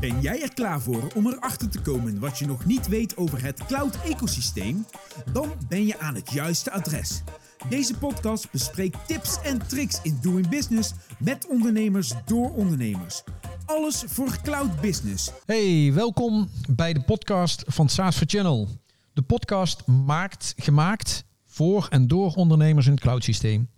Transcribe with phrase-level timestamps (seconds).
[0.00, 3.42] Ben jij er klaar voor om erachter te komen wat je nog niet weet over
[3.42, 4.86] het cloud-ecosysteem?
[5.32, 7.22] Dan ben je aan het juiste adres.
[7.68, 13.22] Deze podcast bespreekt tips en tricks in doing business met ondernemers door ondernemers.
[13.66, 15.30] Alles voor cloud business.
[15.46, 18.68] Hey, welkom bij de podcast van SaaS for Channel.
[19.12, 23.68] De podcast maakt, gemaakt voor en door ondernemers in het cloud-systeem.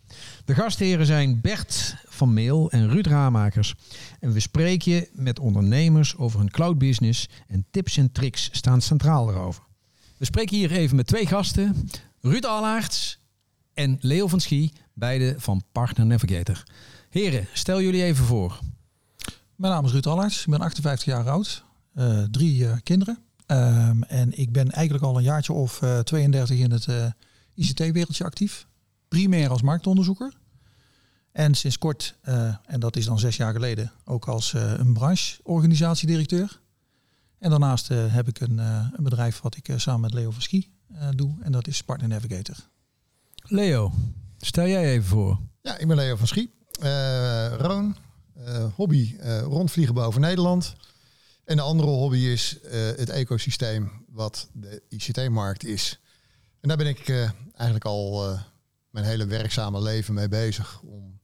[0.44, 3.74] De gastheren zijn Bert van Meel en Ruud Raamakers.
[4.20, 8.80] En we spreken je met ondernemers over hun cloud business en tips en tricks staan
[8.80, 9.62] centraal erover.
[10.16, 11.88] We spreken hier even met twee gasten,
[12.20, 13.18] Ruud Allaerts
[13.74, 16.62] en Leo van Schie, beide van Partner Navigator.
[17.10, 18.60] Heren, stel jullie even voor.
[19.56, 23.18] Mijn naam is Ruud Allaerts, ik ben 58 jaar oud, uh, drie uh, kinderen.
[23.46, 26.86] Um, en ik ben eigenlijk al een jaartje of uh, 32 in het
[27.54, 28.66] ICT-wereldje actief
[29.12, 30.32] primair als marktonderzoeker.
[31.32, 34.92] En sinds kort, uh, en dat is dan zes jaar geleden, ook als uh, een
[34.92, 36.60] brancheorganisatiedirecteur.
[37.38, 40.70] En daarnaast uh, heb ik een, een, bedrijf wat ik samen met Leo van Ski
[41.14, 41.34] doe.
[41.40, 42.56] En dat is Partner Navigator.
[43.34, 43.92] Leo,
[44.38, 45.40] stel jij even voor.
[45.62, 46.50] Ja, ik ben Leo van Schie.
[47.58, 47.96] Roon,
[48.74, 50.74] hobby rondvliegen boven Nederland.
[51.44, 52.58] En de andere hobby is
[52.96, 56.00] het ecosysteem wat de ICT-markt is.
[56.60, 57.08] En daar ben ik
[57.54, 58.38] eigenlijk al
[58.92, 61.20] mijn hele werkzame leven mee bezig om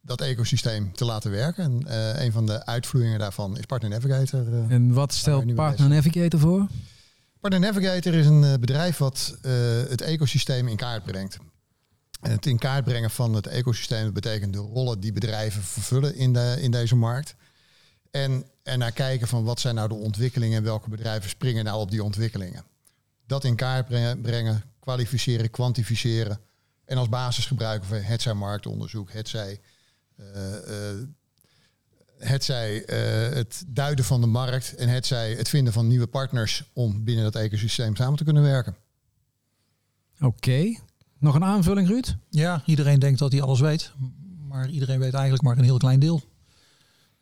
[0.00, 1.64] dat ecosysteem te laten werken.
[1.64, 4.48] En uh, een van de uitvloeien daarvan is Partner Navigator.
[4.48, 6.66] Uh, en wat stelt Partner Navigator voor?
[7.40, 9.38] Partner Navigator is een uh, bedrijf wat
[9.88, 11.38] het ecosysteem in kaart brengt.
[12.20, 16.32] En het in kaart brengen van het ecosysteem betekent de rollen die bedrijven vervullen in,
[16.32, 17.34] de, in deze markt.
[18.10, 21.80] En, en naar kijken van wat zijn nou de ontwikkelingen en welke bedrijven springen nou
[21.80, 22.64] op die ontwikkelingen.
[23.26, 26.40] Dat in kaart brengen, brengen kwalificeren, kwantificeren
[26.84, 29.60] en als basis gebruiken we het zij marktonderzoek, het zij,
[30.16, 30.26] uh,
[30.68, 31.06] uh,
[32.18, 36.06] het, zij uh, het duiden van de markt en het zij het vinden van nieuwe
[36.06, 38.76] partners om binnen dat ecosysteem samen te kunnen werken.
[40.14, 40.26] Oké.
[40.26, 40.80] Okay.
[41.18, 42.16] Nog een aanvulling, Ruud?
[42.30, 43.92] Ja, iedereen denkt dat hij alles weet.
[44.48, 46.22] Maar iedereen weet eigenlijk maar een heel klein deel.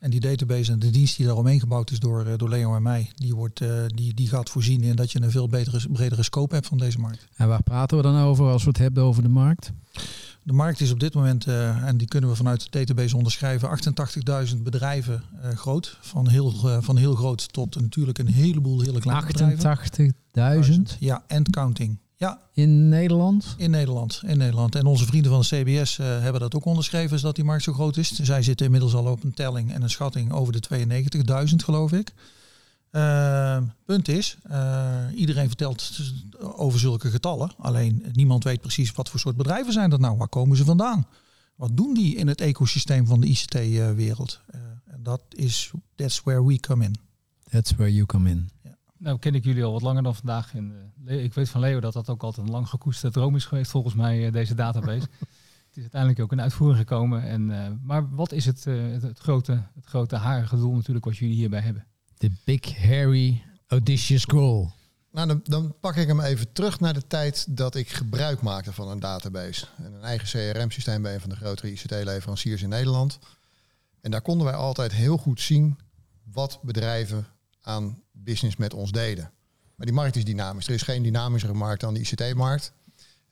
[0.03, 3.11] En die database en de dienst die daaromheen gebouwd is door, door Leo en mij,
[3.15, 6.55] die, wordt, uh, die, die gaat voorzien in dat je een veel betere, bredere scope
[6.55, 7.27] hebt van deze markt.
[7.37, 9.73] En waar praten we dan over als we het hebben over de markt?
[10.43, 13.69] De markt is op dit moment, uh, en die kunnen we vanuit de database onderschrijven,
[14.49, 15.99] 88.000 bedrijven uh, groot.
[16.01, 19.77] Van heel, van heel groot tot natuurlijk een heleboel hele kleine
[20.65, 20.99] 88.000?
[20.99, 21.99] Ja, and counting.
[22.23, 22.41] Ja.
[22.53, 23.55] In Nederland?
[23.57, 24.75] In Nederland, in Nederland.
[24.75, 27.63] En onze vrienden van de CBS uh, hebben dat ook onderschreven, is dat die markt
[27.63, 28.13] zo groot is.
[28.13, 30.87] Zij zitten inmiddels al op een telling en een schatting over de
[31.49, 32.13] 92.000, geloof ik.
[32.91, 36.01] Uh, punt is, uh, iedereen vertelt
[36.41, 37.53] over zulke getallen.
[37.59, 40.17] Alleen niemand weet precies wat voor soort bedrijven zijn dat nou.
[40.17, 41.07] Waar komen ze vandaan?
[41.55, 44.41] Wat doen die in het ecosysteem van de ICT-wereld?
[44.85, 46.97] En dat is, that's where we come in.
[47.51, 48.51] That's where you come in.
[49.03, 50.55] Nou ken ik jullie al wat langer dan vandaag.
[50.55, 53.45] En, uh, ik weet van Leo dat dat ook altijd een lang gekoesterde droom is
[53.45, 55.07] geweest volgens mij, uh, deze database.
[55.69, 57.23] het is uiteindelijk ook in uitvoering gekomen.
[57.23, 61.17] En, uh, maar wat is het, het, het, grote, het grote harige doel natuurlijk wat
[61.17, 61.87] jullie hierbij hebben?
[62.17, 64.73] De big, hairy, audacious goal.
[65.13, 68.73] Nou, dan, dan, pak ik hem even terug naar de tijd dat ik gebruik maakte
[68.73, 69.67] van een database.
[69.77, 73.19] En een eigen CRM-systeem bij een van de grotere ICT-leveranciers in Nederland.
[74.01, 75.79] En daar konden wij altijd heel goed zien
[76.33, 77.27] wat bedrijven
[77.63, 79.31] aan business met ons deden.
[79.75, 80.67] Maar die markt is dynamisch.
[80.67, 82.73] Er is geen dynamischere markt dan de ICT-markt.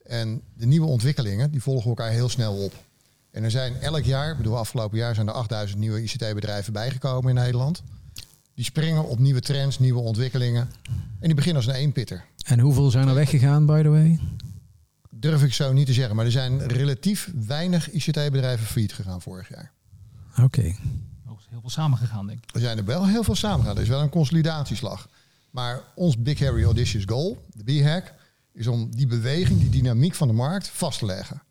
[0.02, 2.74] En de nieuwe ontwikkelingen, die volgen elkaar heel snel op.
[3.30, 7.28] En er zijn elk jaar, ik bedoel afgelopen jaar zijn er 8000 nieuwe ICT-bedrijven bijgekomen
[7.28, 7.82] in Nederland.
[8.54, 10.70] Die springen op nieuwe trends, nieuwe ontwikkelingen.
[11.20, 12.24] En die beginnen als een eenpitter.
[12.44, 14.18] En hoeveel zijn er weggegaan, by the way?
[15.10, 16.16] Durf ik zo niet te zeggen.
[16.16, 19.72] Maar er zijn relatief weinig ICT-bedrijven failliet gegaan vorig jaar.
[20.30, 20.42] Oké.
[20.42, 20.76] Okay
[21.50, 22.54] heel veel samengegaan, denk ik.
[22.54, 23.76] Er zijn er wel heel veel samengegaan.
[23.76, 25.08] Er is wel een consolidatieslag.
[25.50, 28.14] Maar ons Big Harry Audacious Goal, de B-hack,
[28.52, 31.42] is om die beweging, die dynamiek van de markt vast te leggen.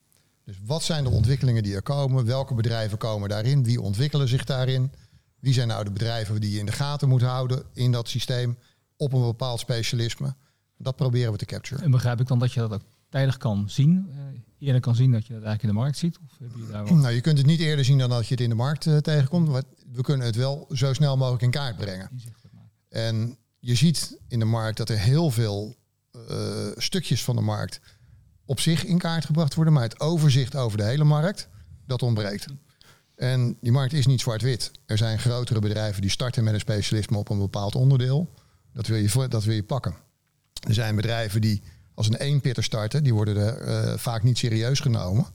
[0.46, 2.26] Dus wat zijn de ontwikkelingen die er komen?
[2.26, 3.64] Welke bedrijven komen daarin?
[3.64, 4.92] Wie ontwikkelen zich daarin?
[5.40, 8.58] Wie zijn nou de bedrijven die je in de gaten moet houden in dat systeem
[8.98, 10.36] op een bepaald specialisme?
[10.78, 11.84] Dat proberen we te capturen.
[11.84, 14.08] En begrijp ik dan dat je dat ook tijdig kan zien?
[14.10, 14.18] Uh,
[14.60, 16.20] eerder kan zien dat je dat eigenlijk in de markt ziet?
[16.26, 16.94] Of heb je daar wat...
[16.94, 18.98] Nou, je kunt het niet eerder zien dan dat je het in de markt uh,
[18.98, 22.10] tegenkomt we kunnen het wel zo snel mogelijk in kaart brengen.
[22.90, 25.76] En je ziet in de markt dat er heel veel
[26.32, 27.80] uh, stukjes van de markt
[28.46, 31.50] op zich in kaart gebracht worden, maar het overzicht over de hele markt,
[31.86, 32.46] dat ontbreekt.
[33.16, 34.72] En die markt is niet zwart-wit.
[34.86, 38.34] Er zijn grotere bedrijven die starten met een specialisme op een bepaald onderdeel.
[38.74, 39.96] Dat wil je, dat wil je pakken.
[40.68, 41.62] Er zijn bedrijven die
[42.00, 45.26] als een eenpitter starten, die worden er uh, vaak niet serieus genomen.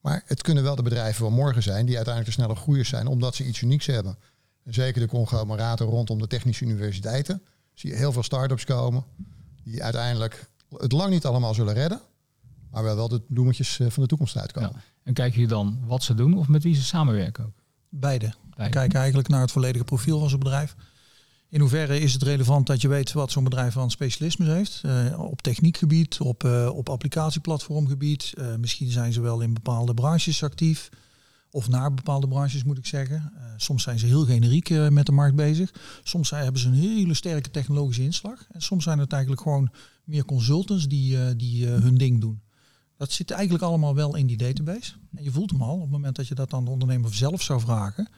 [0.00, 3.06] Maar het kunnen wel de bedrijven van morgen zijn die uiteindelijk de snelle groeiers zijn,
[3.06, 4.18] omdat ze iets unieks hebben.
[4.64, 7.42] En zeker de conglomeraten rondom de technische universiteiten.
[7.74, 9.04] Zie je heel veel start-ups komen.
[9.64, 12.00] Die uiteindelijk het lang niet allemaal zullen redden.
[12.70, 14.72] Maar wel, wel de bloemetjes eh, van de toekomst uitkomen.
[14.74, 14.82] Ja.
[15.02, 17.62] En kijk je dan wat ze doen of met wie ze samenwerken ook?
[17.88, 18.26] Beide.
[18.26, 18.74] We Beide.
[18.74, 20.74] kijken eigenlijk naar het volledige profiel van zo'n bedrijf.
[21.52, 24.80] In hoeverre is het relevant dat je weet wat zo'n bedrijf aan specialismes heeft?
[24.84, 28.32] Eh, op techniekgebied, op, eh, op applicatieplatformgebied.
[28.36, 30.88] Eh, misschien zijn ze wel in bepaalde branches actief.
[31.50, 33.32] Of naar bepaalde branches moet ik zeggen.
[33.56, 35.72] Soms zijn ze heel generiek met de markt bezig.
[36.02, 38.46] Soms zijn, hebben ze een hele sterke technologische inslag.
[38.50, 39.70] En soms zijn het eigenlijk gewoon
[40.04, 42.40] meer consultants die, die hun ding doen.
[42.96, 44.92] Dat zit eigenlijk allemaal wel in die database.
[45.14, 47.42] En je voelt hem al op het moment dat je dat aan de ondernemer zelf
[47.42, 48.08] zou vragen.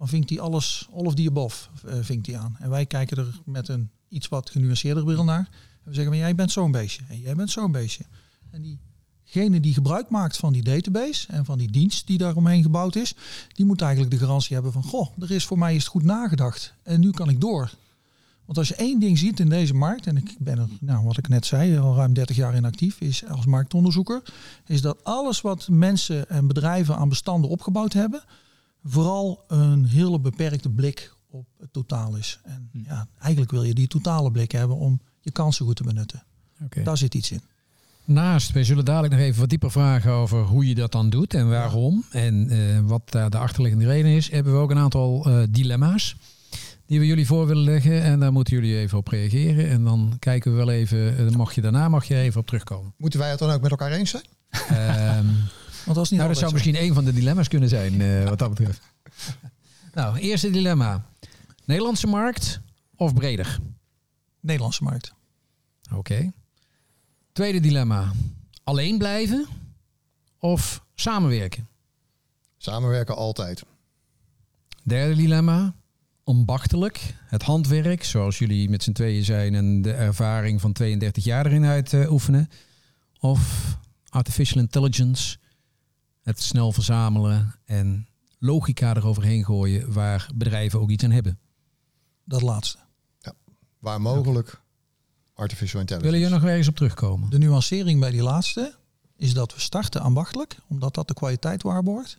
[0.00, 2.56] Dan vinkt hij alles, all of the above, eh, vinkt hij aan.
[2.58, 5.48] En wij kijken er met een iets wat genuanceerder bril naar.
[5.84, 7.02] En we zeggen, maar jij bent zo'n beestje.
[7.08, 8.04] En jij bent zo'n beestje.
[8.50, 8.78] En
[9.24, 13.14] diegene die gebruik maakt van die database en van die dienst die daaromheen gebouwd is,
[13.52, 16.74] die moet eigenlijk de garantie hebben van, goh, er is voor mij het goed nagedacht.
[16.82, 17.74] En nu kan ik door.
[18.44, 21.18] Want als je één ding ziet in deze markt, en ik ben er, nou, wat
[21.18, 24.22] ik net zei, al ruim 30 jaar in actief, is als marktonderzoeker,
[24.66, 28.24] is dat alles wat mensen en bedrijven aan bestanden opgebouwd hebben,
[28.84, 32.40] vooral een hele beperkte blik op het totaal is.
[32.44, 32.78] En Hm.
[32.84, 36.22] ja, eigenlijk wil je die totale blik hebben om je kansen goed te benutten.
[36.64, 36.82] Oké.
[36.82, 37.40] Daar zit iets in.
[38.04, 41.34] Naast, wij zullen dadelijk nog even wat dieper vragen over hoe je dat dan doet
[41.34, 42.04] en waarom.
[42.10, 46.16] En eh, wat daar de achterliggende reden is, hebben we ook een aantal eh, dilemma's
[46.86, 48.02] die we jullie voor willen leggen.
[48.02, 49.68] En daar moeten jullie even op reageren.
[49.68, 52.94] En dan kijken we wel even, eh, mag je daarna mag je even op terugkomen.
[52.96, 54.24] Moeten wij het dan ook met elkaar eens zijn?
[55.84, 56.56] Want dat is niet nou, dat zou zo.
[56.56, 58.80] misschien een van de dilemma's kunnen zijn, eh, wat dat betreft.
[59.94, 61.06] nou, eerste dilemma.
[61.64, 62.60] Nederlandse markt
[62.96, 63.58] of breder?
[64.40, 65.12] Nederlandse markt.
[65.94, 66.32] Oké.
[67.32, 68.12] Tweede dilemma.
[68.64, 69.46] Alleen blijven
[70.38, 71.68] of samenwerken?
[72.56, 73.62] Samenwerken altijd.
[74.82, 75.74] Derde dilemma.
[76.24, 77.14] Ambachtelijk.
[77.26, 81.64] Het handwerk, zoals jullie met z'n tweeën zijn en de ervaring van 32 jaar erin
[81.64, 82.50] uit eh, oefenen.
[83.20, 83.76] Of
[84.08, 85.38] artificial intelligence.
[86.20, 88.08] Het snel verzamelen en
[88.38, 91.38] logica eroverheen gooien waar bedrijven ook iets aan hebben.
[92.24, 92.78] Dat laatste.
[93.78, 94.60] Waar mogelijk
[95.34, 96.12] artificial intelligence.
[96.12, 97.30] Willen jullie nog ergens op terugkomen?
[97.30, 98.74] De nuancering bij die laatste
[99.16, 102.18] is dat we starten ambachtelijk, omdat dat de kwaliteit waarborgt.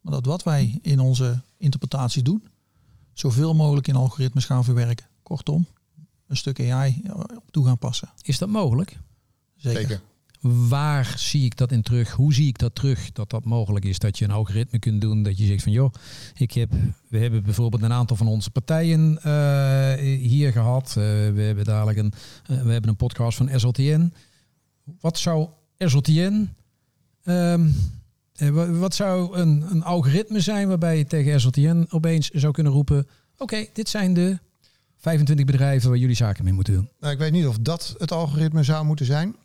[0.00, 2.48] Maar dat wat wij in onze interpretatie doen,
[3.12, 5.06] zoveel mogelijk in algoritmes gaan verwerken.
[5.22, 5.66] Kortom,
[6.26, 7.02] een stuk AI
[7.36, 8.10] op toe gaan passen.
[8.22, 8.98] Is dat mogelijk?
[9.56, 9.80] Zeker.
[9.80, 10.00] Zeker.
[10.40, 12.10] Waar zie ik dat in terug?
[12.10, 13.12] Hoe zie ik dat terug?
[13.12, 15.22] Dat dat mogelijk is dat je een algoritme kunt doen.
[15.22, 15.92] Dat je zegt van joh,
[16.36, 16.70] ik heb,
[17.08, 19.94] we hebben bijvoorbeeld een aantal van onze partijen eh,
[20.28, 20.88] hier gehad.
[20.88, 22.12] Eh, we hebben dadelijk een,
[22.46, 24.12] eh, we hebben een podcast van SLTN.
[25.00, 25.48] Wat zou
[25.78, 26.48] SLTN,
[27.22, 27.68] ehm,
[28.34, 32.72] eh, wa- wat zou een, een algoritme zijn waarbij je tegen SLTN opeens zou kunnen
[32.72, 33.06] roepen:
[33.36, 34.38] oké, dit zijn de
[34.96, 36.88] 25 bedrijven waar jullie zaken mee moeten doen.
[37.00, 39.36] Nou, ik weet niet of dat het algoritme zou moeten zijn.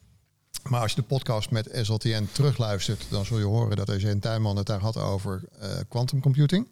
[0.69, 4.57] Maar als je de podcast met SLTN terugluistert, dan zul je horen dat deze Tuinman
[4.57, 6.67] het daar had over eh, quantum computing.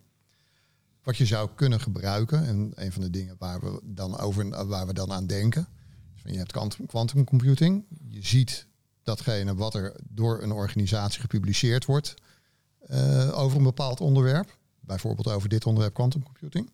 [1.03, 4.87] Wat je zou kunnen gebruiken, en een van de dingen waar we dan, over, waar
[4.87, 5.67] we dan aan denken.
[6.23, 6.51] Je hebt
[6.87, 7.85] quantum, computing.
[8.07, 8.65] Je ziet
[9.03, 12.13] datgene wat er door een organisatie gepubliceerd wordt
[12.79, 14.57] eh, over een bepaald onderwerp.
[14.79, 16.69] Bijvoorbeeld over dit onderwerp quantum computing.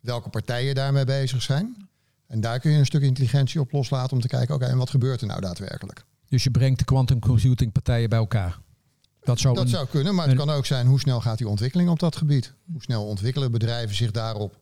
[0.00, 1.88] Welke partijen daarmee bezig zijn.
[2.26, 4.90] En daar kun je een stuk intelligentie op loslaten om te kijken, oké, en wat
[4.90, 6.04] gebeurt er nou daadwerkelijk?
[6.28, 8.58] Dus je brengt de quantum computing partijen bij elkaar.
[9.20, 11.48] Dat zou, Dat een- zou kunnen, maar het kan ook zijn hoe snel gaat die
[11.48, 12.54] ontwikkeling op dat gebied?
[12.72, 14.60] Hoe snel ontwikkelen bedrijven zich daarop?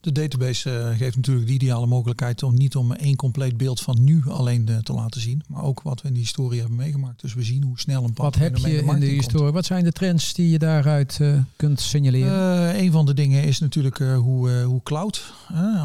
[0.00, 4.04] De database eh, geeft natuurlijk de ideale mogelijkheid om niet om één compleet beeld van
[4.04, 7.20] nu alleen eh, te laten zien, maar ook wat we in die historie hebben meegemaakt.
[7.20, 9.52] Dus we zien hoe snel een Wat heb je in de historie?
[9.52, 12.74] Wat zijn de trends die je daaruit eh, kunt signaleren?
[12.74, 15.32] Eh, een van de dingen is natuurlijk hoe, hoe cloud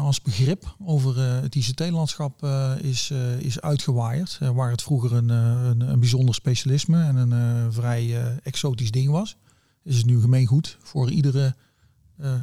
[0.00, 2.46] als begrip over het ICT-landschap
[2.82, 4.38] is, is uitgewaaid.
[4.54, 9.36] Waar het vroeger een, een, een bijzonder specialisme en een vrij exotisch ding was,
[9.82, 11.54] is het nu gemeengoed voor iedere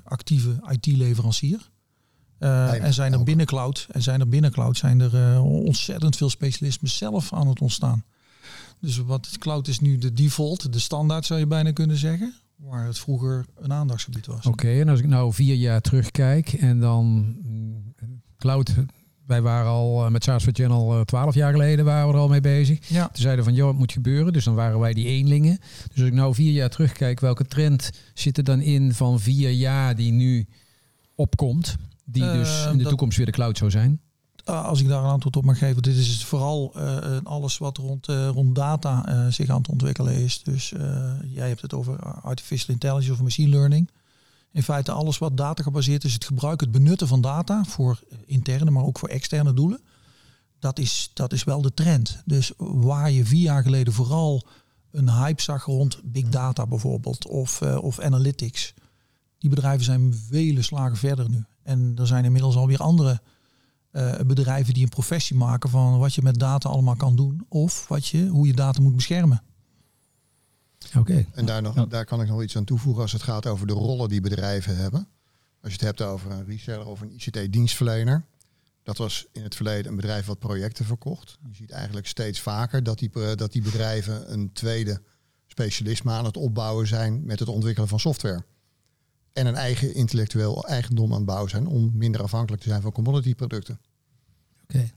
[0.03, 1.72] actieve IT-leverancier.
[2.44, 6.15] Eh, en zijn er binnen cloud, en zijn er binnen cloud zijn er eh, ontzettend
[6.15, 8.03] veel specialismen zelf aan het ontstaan.
[8.80, 12.34] Dus wat cloud is nu de default, de standaard zou je bijna kunnen zeggen.
[12.56, 14.46] Waar het vroeger een aandachtsgebied was.
[14.46, 17.94] Oké, en als ik nou vier jaar terugkijk en dan mm,
[18.38, 18.74] cloud,
[19.25, 22.27] wij waren al eh, met for Channel eh, twaalf jaar geleden waren we er al
[22.27, 22.89] mee bezig.
[22.89, 24.34] Ja, Toen zeiden van, joh, het moet gebeuren.
[24.34, 25.58] Dus dan waren wij die eenlingen.
[25.88, 29.51] Dus als ik nou vier jaar terugkijk, welke trend zit er dan in van vier
[29.51, 30.48] jaar die nu
[31.15, 31.75] opkomt?
[32.06, 34.00] Die Eh, dus in de dat- toekomst weer de cloud zou zijn?
[34.50, 37.77] Uh, als ik daar een antwoord op mag geven, dit is vooral uh, alles wat
[37.77, 40.44] rond, uh, rond data zich aan het ontwikkelen is.
[40.44, 40.74] Dus
[41.27, 43.89] jij hebt het over artificial intelligence of machine learning.
[44.53, 48.72] In feite alles wat data gebaseerd is, het gebruik, het benutten van data voor interne,
[48.72, 49.81] maar ook voor externe doelen.
[50.60, 52.22] Dat is, dat is wel de trend.
[52.25, 54.48] Dus waar je vier jaar geleden vooral
[54.91, 58.74] een hype zag rond big data bijvoorbeeld of, uh, of analytics.
[59.38, 61.45] Die bedrijven zijn vele slagen verder nu.
[61.63, 63.22] En er zijn inmiddels alweer andere
[63.91, 67.45] uh, bedrijven die een professie maken van wat je met data allemaal kan doen.
[67.50, 69.41] Of wat je, hoe je data moet beschermen.
[70.98, 71.25] Oké.
[71.34, 73.74] En daar, nog, daar kan ik nog iets aan toevoegen als het gaat over de
[73.74, 75.08] rollen die bedrijven hebben.
[75.62, 78.25] Als je het hebt over een reseller of een ICT-dienstverlener.
[78.84, 81.38] Dat was in het verleden een bedrijf wat projecten verkocht.
[81.48, 85.02] Je ziet eigenlijk steeds vaker dat die, dat die bedrijven een tweede
[85.48, 88.44] specialisme aan het opbouwen zijn met het ontwikkelen van software.
[89.34, 92.92] En een eigen intellectueel eigendom aan het bouwen zijn om minder afhankelijk te zijn van
[92.92, 93.80] commodity producten.
[94.63, 94.92] Oké.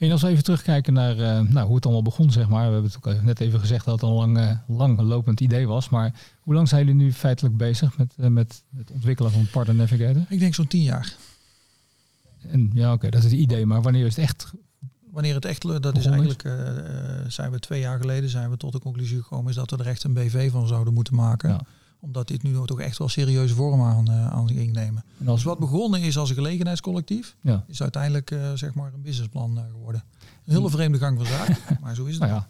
[0.00, 2.66] En als we even terugkijken naar uh, nou, hoe het allemaal begon, zeg maar.
[2.66, 5.40] We hebben het ook net even gezegd dat het al een lang, uh, lang lopend
[5.40, 5.88] idee was.
[5.88, 9.76] Maar hoe lang zijn jullie nu feitelijk bezig met, uh, met het ontwikkelen van Partner
[9.76, 10.22] Navigator?
[10.28, 11.16] Ik denk zo'n tien jaar.
[12.48, 13.66] En ja, oké, dat is het idee.
[13.66, 14.52] Maar wanneer is het echt
[15.10, 16.52] Wanneer het echt, dat is eigenlijk, uh,
[17.28, 19.86] zijn we twee jaar geleden zijn we tot de conclusie gekomen is dat we er
[19.86, 21.50] echt een BV van zouden moeten maken.
[21.50, 21.60] Ja.
[22.00, 25.04] Omdat dit nu toch echt wel serieuze vorm aan, uh, aan ging nemen.
[25.18, 27.64] En als dus wat begonnen is als een gelegenheidscollectief, ja.
[27.66, 30.04] is uiteindelijk uh, zeg maar een businessplan geworden.
[30.44, 32.20] Een hele vreemde gang van zaken, maar zo is het.
[32.22, 32.48] Nou ja,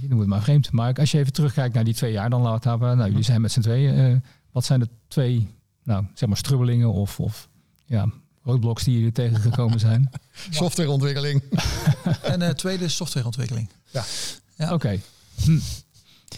[0.00, 0.72] je noemt het maar vreemd.
[0.72, 3.40] Maar als je even terugkijkt naar die twee jaar, dan laten we, nou jullie zijn
[3.40, 4.22] met z'n tweeën.
[4.50, 5.48] wat zijn de twee,
[5.82, 7.48] nou zeg maar strubbelingen of, of
[7.86, 8.08] ja,
[8.42, 10.10] roadblocks die jullie tegengekomen zijn?
[10.50, 11.42] Softwareontwikkeling.
[12.22, 13.68] en uh, tweede softwareontwikkeling.
[13.90, 14.04] Ja.
[14.56, 14.64] ja.
[14.64, 14.74] Oké.
[14.74, 15.00] Okay.
[15.44, 15.58] Hm.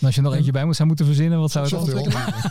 [0.02, 2.44] Als je nog eentje bij moet zou moeten verzinnen, wat zou het softwareontwikkeling?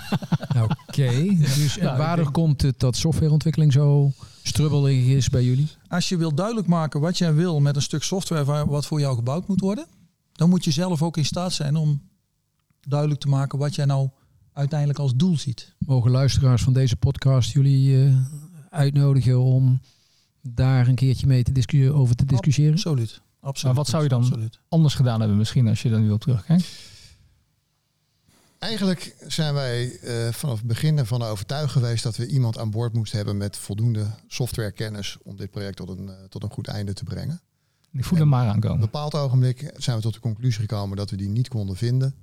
[0.63, 1.37] Oké, okay.
[1.37, 4.11] dus nou, waardoor komt het dat softwareontwikkeling zo
[4.43, 5.67] strubbelig is bij jullie?
[5.87, 9.15] Als je wil duidelijk maken wat jij wil met een stuk software wat voor jou
[9.15, 9.85] gebouwd moet worden,
[10.31, 12.01] dan moet je zelf ook in staat zijn om
[12.81, 14.09] duidelijk te maken wat jij nou
[14.53, 15.73] uiteindelijk als doel ziet.
[15.77, 18.15] Mogen luisteraars van deze podcast jullie uh,
[18.69, 19.81] uitnodigen om
[20.41, 22.73] daar een keertje mee te over te discussiëren?
[22.73, 23.21] Absoluut.
[23.39, 23.63] Absoluut.
[23.63, 24.59] Maar wat zou je dan Absoluut.
[24.69, 26.65] anders gedaan hebben misschien als je dan nu op terugkijkt?
[28.63, 32.93] Eigenlijk zijn wij uh, vanaf het begin ervan overtuigd geweest dat we iemand aan boord
[32.93, 36.93] moesten hebben met voldoende softwarekennis om dit project tot een, uh, tot een goed einde
[36.93, 37.41] te brengen.
[37.91, 38.69] Ik voel er maar aankomen.
[38.69, 41.75] Op een bepaald ogenblik zijn we tot de conclusie gekomen dat we die niet konden
[41.75, 42.15] vinden.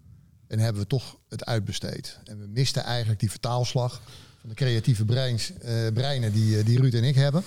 [0.46, 2.18] En hebben we toch het uitbesteed.
[2.24, 4.00] En we misten eigenlijk die vertaalslag
[4.40, 7.42] van de creatieve breins, uh, breinen die, die Ruud en ik hebben.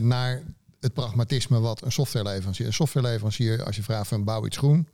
[0.00, 0.42] Naar
[0.80, 2.66] het pragmatisme wat een softwareleverancier.
[2.66, 4.88] Een softwareleverancier, als je vraagt van bouw iets groen,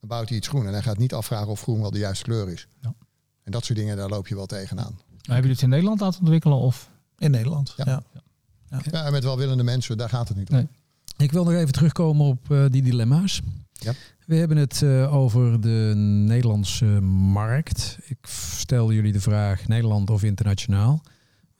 [0.00, 0.66] dan bouwt hij iets groen.
[0.66, 2.66] En hij gaat niet afvragen of groen wel de juiste kleur is.
[2.80, 2.94] Ja.
[3.42, 4.92] En dat soort dingen, daar loop je wel tegenaan.
[4.92, 6.56] Maar hebben jullie het in Nederland laten ontwikkelen?
[6.56, 6.90] Of?
[7.18, 8.02] In Nederland, ja.
[8.68, 9.10] Ja, ja.
[9.10, 10.56] met welwillende mensen, daar gaat het niet om.
[10.56, 10.68] Nee.
[11.16, 13.40] Ik wil nog even terugkomen op uh, die dilemma's.
[13.72, 13.92] Ja.
[14.26, 15.92] We hebben het uh, over de
[16.26, 16.84] Nederlandse
[17.32, 17.98] markt.
[18.04, 18.18] Ik
[18.58, 21.02] stel jullie de vraag Nederland of internationaal.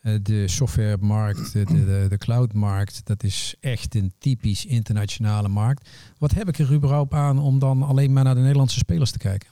[0.03, 5.89] Uh, de softwaremarkt, de, de, de cloudmarkt, dat is echt een typisch internationale markt.
[6.19, 9.19] Wat heb ik er überhaupt aan om dan alleen maar naar de Nederlandse spelers te
[9.19, 9.49] kijken?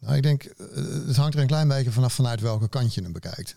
[0.00, 0.54] Nou, ik denk,
[1.06, 3.56] het hangt er een klein beetje vanaf vanuit welke kant je hem bekijkt.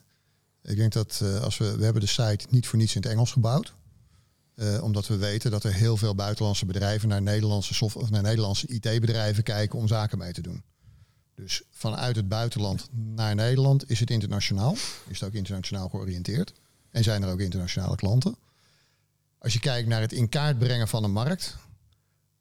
[0.63, 3.31] Ik denk dat als we, we hebben de site niet voor niets in het Engels
[3.31, 3.73] gebouwd.
[4.55, 8.21] Uh, omdat we weten dat er heel veel buitenlandse bedrijven naar Nederlandse, software, of naar
[8.21, 10.63] Nederlandse IT-bedrijven kijken om zaken mee te doen.
[11.37, 14.73] Dus vanuit het buitenland naar Nederland is het internationaal.
[15.07, 16.53] Is het ook internationaal georiënteerd.
[16.91, 18.35] En zijn er ook internationale klanten.
[19.37, 21.57] Als je kijkt naar het in kaart brengen van een markt,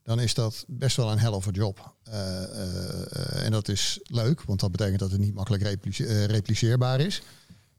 [0.03, 1.95] dan is dat best wel een hell of a job.
[2.07, 6.99] Uh, uh, en dat is leuk, want dat betekent dat het niet makkelijk replice repliceerbaar
[6.99, 7.21] is.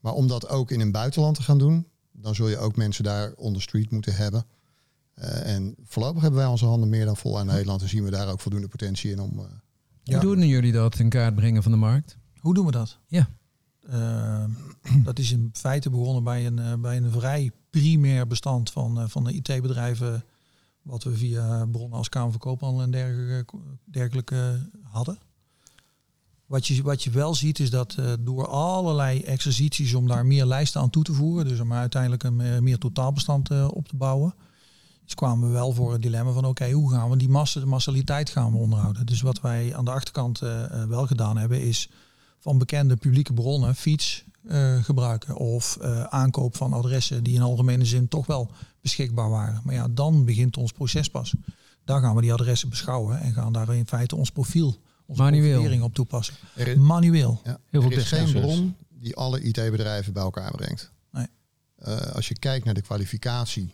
[0.00, 3.04] Maar om dat ook in een buitenland te gaan doen, dan zul je ook mensen
[3.04, 4.46] daar on the street moeten hebben.
[5.42, 8.28] En voorlopig hebben wij onze handen meer dan vol aan Nederland en zien we daar
[8.28, 9.46] ook voldoende potentie in om.
[10.10, 12.18] Hoe doen jullie dat in kaart brengen van de markt?
[12.40, 12.98] Hoe doen we dat?
[13.06, 13.28] Ja.
[13.90, 14.44] Uh,
[15.04, 19.32] dat is in feite begonnen bij een, bij een vrij primair bestand van, van de
[19.32, 20.24] IT-bedrijven.
[20.82, 25.18] Wat we via bronnen als Kamer van Koophandel en dergelijke, dergelijke hadden.
[26.46, 30.44] Wat je, wat je wel ziet is dat uh, door allerlei exercities om daar meer
[30.44, 33.96] lijsten aan toe te voeren, dus om uiteindelijk een meer, meer totaalbestand uh, op te
[33.96, 34.34] bouwen,
[35.08, 37.60] dus kwamen we wel voor het dilemma van oké, okay, hoe gaan we die massa,
[37.60, 39.06] de massaliteit gaan we onderhouden.
[39.06, 41.90] Dus wat wij aan de achterkant uh, wel gedaan hebben is
[42.38, 44.24] van bekende publieke bronnen fiets
[44.80, 48.50] gebruiken of aankoop van adressen die in algemene zin toch wel
[48.80, 49.60] beschikbaar waren.
[49.64, 51.34] Maar ja, dan begint ons proces pas.
[51.84, 55.82] Daar gaan we die adressen beschouwen en gaan daar in feite ons profiel onze Manueel.
[55.82, 56.34] op toepassen.
[56.54, 57.40] Er is, Manueel.
[57.44, 60.92] Ja, Heel veel er is geen bron die alle IT-bedrijven bij elkaar brengt.
[61.10, 61.26] Nee.
[61.86, 63.72] Uh, als je kijkt naar de kwalificatie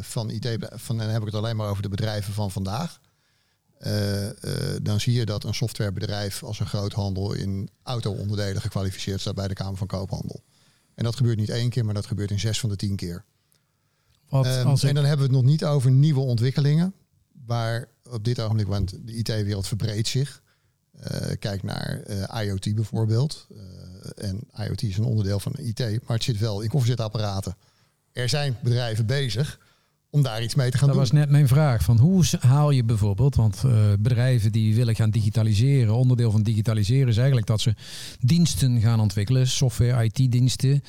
[0.00, 3.00] van IT, van, dan heb ik het alleen maar over de bedrijven van vandaag.
[3.86, 4.28] Uh,
[4.82, 9.54] dan zie je dat een softwarebedrijf als een groothandel in auto-onderdelen gekwalificeerd staat bij de
[9.54, 10.42] Kamer van Koophandel.
[10.94, 13.24] En dat gebeurt niet één keer, maar dat gebeurt in zes van de tien keer.
[14.28, 16.94] Wat Ehm, als En dan hebben we het nog niet over nieuwe ontwikkelingen.
[17.46, 20.42] Waar op dit ogenblik, want de IT-wereld verbreedt zich.
[20.92, 23.46] Eh, kijk naar eh, IoT bijvoorbeeld.
[23.50, 27.56] Eh, en IoT is een onderdeel van IT, maar het zit wel in koffiezetapparaten.
[28.12, 29.58] Er zijn bedrijven bezig
[30.10, 31.06] om daar iets mee te gaan dat doen.
[31.06, 31.82] was net mijn vraag.
[31.82, 37.08] Van hoe haal je bijvoorbeeld, want eh, bedrijven die willen gaan digitaliseren, onderdeel van digitaliseren
[37.08, 37.74] is eigenlijk dat ze
[38.20, 40.82] diensten gaan ontwikkelen, software, IT-diensten.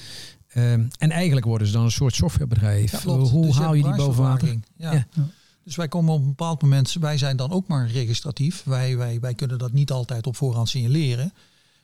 [0.48, 2.92] Ehm, en eigenlijk worden ze dan een soort softwarebedrijf.
[2.92, 3.30] Ja, klopt.
[3.30, 4.38] Hoe Dus haal je die boven water?
[4.48, 4.66] branchevervaging.
[4.76, 5.06] Ja.
[5.24, 5.30] Ja.
[5.64, 8.64] Dus wij komen op een bepaald moment, wij zijn dan ook maar registratief.
[8.66, 11.34] Wij, wij, wij kunnen dat niet altijd op voorhand signaleren.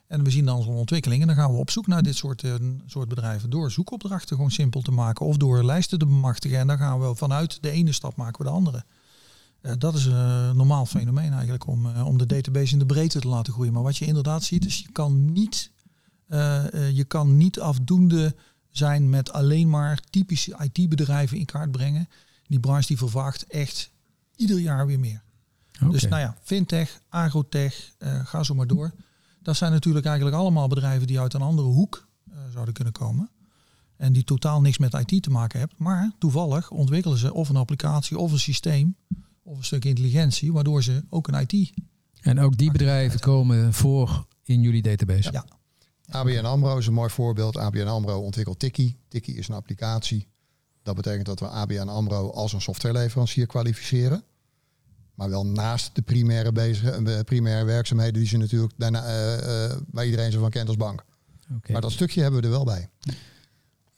[0.07, 2.43] En we zien dan zo'n ontwikkeling en dan gaan we op zoek naar dit soort,
[2.43, 2.53] eh,
[2.85, 3.49] soort bedrijven.
[3.49, 6.59] Door zoekopdrachten gewoon simpel te maken of door lijsten te bemachtigen.
[6.59, 8.83] En dan gaan we vanuit de ene stap maken we de andere.
[9.61, 13.19] Eh, dat is een normaal fenomeen eigenlijk om, eh, om de database in de breedte
[13.19, 13.73] te laten groeien.
[13.73, 15.71] Maar wat je inderdaad ziet is je kan niet,
[16.27, 18.35] eh, eh, je kan niet afdoende
[18.69, 22.09] zijn met alleen maar typische IT-bedrijven in kaart brengen.
[22.47, 23.91] Die branche die vervaagt echt
[24.35, 25.23] ieder jaar weer meer.
[25.89, 28.93] Dus nou ja, fintech, agrotech, eh, ga zo maar door.
[29.47, 33.29] Dat zijn natuurlijk eigenlijk allemaal bedrijven die uit een andere hoek eh, zouden kunnen komen.
[33.97, 35.77] En die totaal niks met IT te maken hebben.
[35.79, 38.95] Maar toevallig ontwikkelen ze of een applicatie of een systeem
[39.43, 41.73] of een stuk intelligentie, waardoor ze ook een IT.
[42.21, 45.31] En ook die bedrijven komen voor in jullie database.
[45.31, 45.45] Ja.
[46.09, 47.57] ABN AMRO is een mooi voorbeeld.
[47.57, 48.97] ABN AMRO ontwikkelt Tiki.
[49.07, 50.27] Tiki is een applicatie.
[50.83, 54.23] Dat betekent dat we ABN AMRO als een softwareleverancier kwalificeren.
[55.17, 59.77] Maar wel naast de primaire, bezig, eh, primaire werkzaamheden die ze natuurlijk daarna, eh, eh,
[59.91, 61.03] waar iedereen ze van kent als bank.
[61.55, 61.71] Oké.
[61.71, 62.89] Maar dat stukje hebben we er wel bij.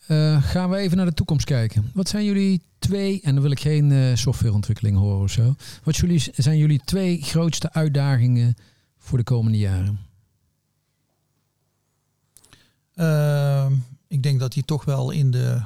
[0.10, 1.92] Eh, gaan we even naar de toekomst kijken.
[1.94, 5.56] Wat zijn jullie twee, en dan wil ik geen eh, softwareontwikkeling horen of zo.
[5.84, 8.56] Wat jullie, zijn jullie twee grootste uitdagingen
[8.98, 10.00] voor de komende jaren?
[12.94, 13.74] Ehm,
[14.08, 15.62] ik denk dat die toch wel in de,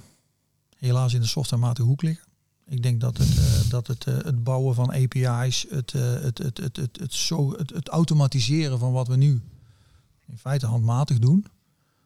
[0.78, 2.28] helaas in de softwarematige hoek liggen.
[2.68, 6.38] Ik denk dat het, eh, dat het, eh, het bouwen van API's, het, eh, het,
[6.38, 9.42] het, het, het, het, zo, het, het automatiseren van wat we nu
[10.26, 11.46] in feite handmatig doen,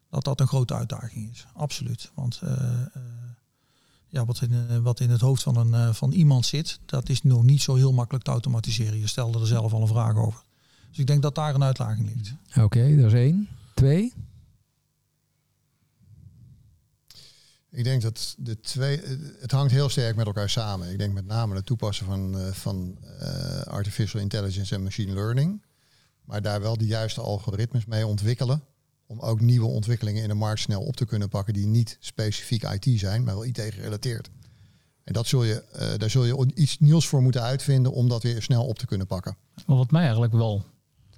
[0.09, 1.45] dat dat een grote uitdaging is.
[1.53, 2.11] Absoluut.
[2.13, 2.41] Want
[4.07, 7.43] ja, wat, in, wat in het hoofd van, een, van iemand zit, dat is nog
[7.43, 8.99] niet zo heel makkelijk te automatiseren.
[8.99, 10.43] Je stelde er zelf al een vraag over.
[10.89, 12.33] Dus ik denk dat daar een uitdaging ligt.
[12.65, 13.47] Oké, dat is één.
[13.73, 14.13] Twee?
[17.71, 19.01] Ik denk dat de twee,
[19.39, 20.91] het hangt heel sterk met elkaar samen.
[20.91, 25.65] Ik denk met name het toepassen van, eh, van eh, artificial intelligence en machine learning.
[26.25, 28.63] Maar daar wel de juiste algoritmes mee ontwikkelen.
[29.05, 32.63] Om ook nieuwe ontwikkelingen in de markt snel op te kunnen pakken die niet specifiek
[32.63, 34.29] IT zijn, maar wel IT gerelateerd.
[35.03, 38.23] En dat zul je, eh, daar zul je iets nieuws voor moeten uitvinden om dat
[38.23, 39.37] weer snel op te kunnen pakken.
[39.65, 40.65] Maar wat mij eigenlijk wel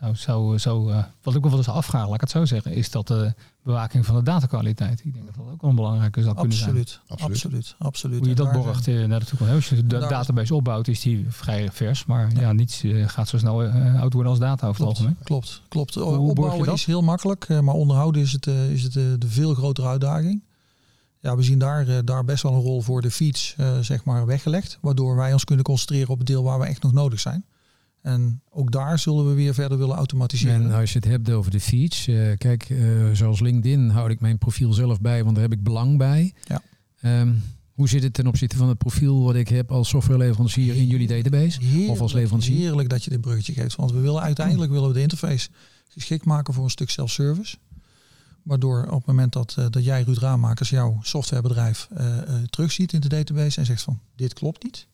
[0.02, 2.74] zou, zou, zou eh, wat ik me wel eens afvraag, laat ik het zo zeggen,
[2.74, 3.34] is dat de
[3.64, 5.02] bewaking van de datakwaliteit.
[5.06, 6.70] Ik denk dat dat ook wel een belangrijke zou kunnen zijn.
[6.70, 7.76] Absoluut, Absoluut.
[7.80, 8.20] absoluut.
[8.20, 9.54] Hoe je dat borgt eh, naar de toekomst.
[9.54, 12.06] Als je de is- database opbouwt, is die vrij vers.
[12.06, 14.98] Maar ja, niets eh, gaat zo snel eh, oud worden als data over het Klopt,
[14.98, 15.18] algemeen.
[15.24, 15.94] klopt, klopt.
[15.96, 16.76] Hoe borg je Opbouwen dat?
[16.76, 19.88] is heel makkelijk, eh, maar onderhouden is het, eh, is het eh, de veel grotere
[19.88, 20.44] uitdaging.
[21.22, 23.12] Ja, we zien daar, eh, daar best wel een rol voor de
[23.58, 24.78] eh, zeg maar weggelegd.
[24.82, 27.46] Waardoor wij ons kunnen concentreren op het deel waar we echt nog nodig zijn.
[28.02, 30.64] En ook daar zullen we weer verder willen automatiseren.
[30.64, 32.08] En als je het hebt over de feeds.
[32.08, 32.78] eh, kijk, eh,
[33.14, 36.34] zoals LinkedIn houd ik mijn profiel zelf bij, want daar heb ik belang bij.
[36.48, 36.62] Ja.
[37.02, 37.34] Ehm,
[37.74, 41.08] hoe zit het ten opzichte van het profiel wat ik heb als softwareleverancier in jullie
[41.08, 41.64] database?
[41.64, 42.58] Heerlijk, Of als leverancier?
[42.58, 43.76] Heerlijk dat je dit bruggetje geeft.
[43.76, 45.50] Want we willen uiteindelijk willen we de interface
[45.88, 47.58] geschikt maken voor een stuk self-service.
[48.44, 51.88] Waardoor op het moment dat, eh, dat jij Ruud Raamakers jouw softwarebedrijf
[52.50, 54.88] terugziet in de database en zegt van dit klopt niet.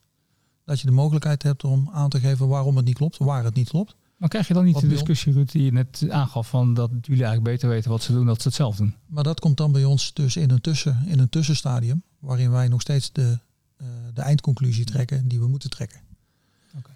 [0.66, 3.54] Dat je de mogelijkheid hebt om aan te geven waarom het niet klopt, waar het
[3.54, 3.94] niet klopt.
[4.16, 6.90] Maar krijg je dan niet Wat de discussie, Ruud, die je net aangaf, van dat
[6.90, 8.94] jullie eigenlijk beter weten wat ze doen, dat ze het zelf doen?
[9.06, 12.02] Maar dat komt dan bij ons dus in een, tussen, in een tussenstadium.
[12.18, 13.38] Waarin wij nog steeds de,
[13.76, 16.00] eh, de eindconclusie trekken die we moeten trekken.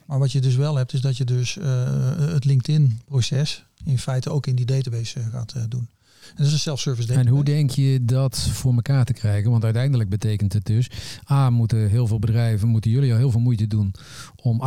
[0.06, 4.30] Maar wat je dus wel hebt, is dat je dus eh, het LinkedIn-proces in feite
[4.30, 5.88] ook in die database eh, gaat doen.
[6.30, 9.50] En dat is een self-service En hoe denk je dat voor elkaar te krijgen?
[9.50, 10.90] Want uiteindelijk betekent het dus...
[11.30, 13.94] A, moeten heel veel bedrijven, moeten jullie al heel veel moeite doen...
[14.36, 14.62] om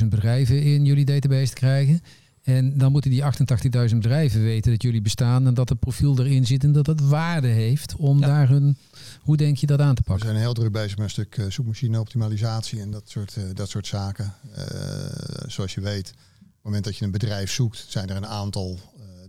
[0.00, 2.00] 88.000 bedrijven in jullie database te krijgen.
[2.42, 3.22] En dan moeten die
[3.90, 5.46] 88.000 bedrijven weten dat jullie bestaan...
[5.46, 8.26] en dat het profiel erin zit en dat het waarde heeft om Ja.
[8.26, 8.76] daar hun...
[9.20, 10.26] Hoe denk je dat aan te We pakken?
[10.26, 13.86] zijn heel druk bezig met een stuk eh, zoekmachine-optimalisatie en dat soort, eh, dat soort
[13.86, 14.34] zaken.
[14.54, 14.64] Eh,
[15.46, 18.78] zoals je weet, op het moment dat je een bedrijf zoekt, zijn er een aantal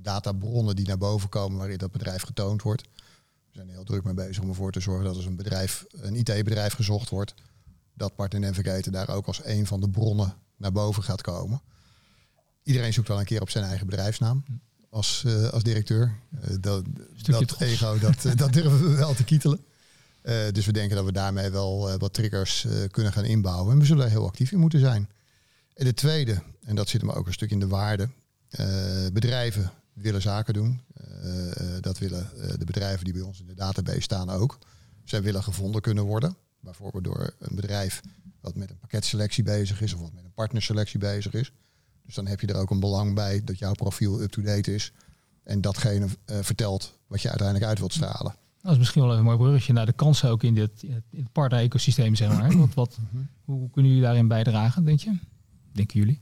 [0.03, 2.81] databronnen die naar boven komen waarin dat bedrijf getoond wordt.
[2.81, 5.85] We zijn er heel druk mee bezig om ervoor te zorgen dat als een bedrijf,
[5.89, 7.33] een IT-bedrijf gezocht wordt,
[7.93, 11.61] dat Partner Navigator daar ook als een van de bronnen naar boven gaat komen.
[12.63, 14.43] Iedereen zoekt wel een keer op zijn eigen bedrijfsnaam.
[14.93, 16.15] als, eh, als directeur.
[16.41, 16.85] Eh, dat
[17.21, 19.59] dat ego, dat, eh, dat durven we wel te kietelen.
[20.51, 23.73] Dus we denken dat we daarmee wel wat triggers kunnen gaan inbouwen.
[23.73, 25.09] En we zullen heel actief in moeten zijn.
[25.73, 28.09] En de tweede, en dat zit hem ook een stuk in de waarde.
[29.13, 30.81] bedrijven willen zaken doen.
[30.93, 34.57] Eh, eh, dat willen eh, de bedrijven die bij ons in de database staan ook.
[35.03, 36.35] Zij willen gevonden kunnen worden.
[36.59, 38.01] Bijvoorbeeld door een bedrijf
[38.41, 41.51] wat met een pakketselectie bezig is of wat met een partnerselectie bezig is.
[42.05, 44.91] Dus dan heb je er ook een belang bij dat jouw profiel up-to-date is.
[45.43, 48.35] En datgene vertelt wat je uiteindelijk uit wilt stralen.
[48.61, 50.93] Dat is misschien wel even een mooi bruggetje naar de kansen ook in dit, in
[50.93, 52.57] het, in het partner-ecosysteem, zeg maar.
[52.57, 52.99] Wat, wat,
[53.45, 55.17] hoe kunnen jullie daarin bijdragen, denk je?
[55.71, 56.21] Denken jullie?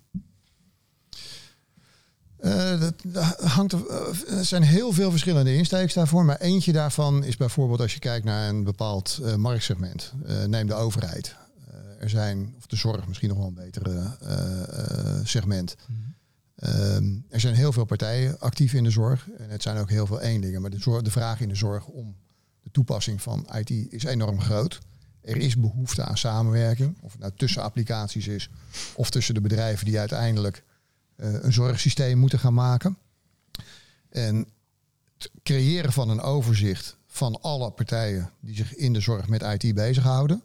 [2.41, 6.25] Eh, dat, hangt er, eh, er zijn heel veel verschillende insteeks daarvoor.
[6.25, 10.13] Maar eentje daarvan is bijvoorbeeld als je kijkt naar een bepaald eh, marktsegment.
[10.47, 11.35] Neem de overheid.
[11.99, 14.17] Er zijn, of de zorg misschien nog wel een betere
[15.23, 15.75] segment.
[16.55, 19.29] Ehm, er zijn heel veel partijen actief in de zorg.
[19.37, 20.61] En het zijn ook heel veel eenlingen.
[20.61, 22.15] Maar de, zorg, de vraag in de zorg om
[22.63, 24.79] de toepassing van IT is enorm groot.
[25.21, 26.97] Er is behoefte aan samenwerking.
[27.01, 28.49] Of het nou tussen applicaties is.
[28.95, 30.63] Of tussen de bedrijven die uiteindelijk
[31.21, 32.97] een zorgsysteem moeten gaan maken.
[34.09, 34.47] En
[35.17, 39.75] het creëren van een overzicht van alle partijen die zich in de zorg met IT
[39.75, 40.43] bezighouden.